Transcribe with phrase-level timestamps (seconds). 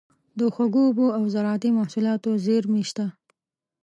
[0.39, 3.05] د خوږو اوبو او زارعتي محصولاتو زیرمې شته.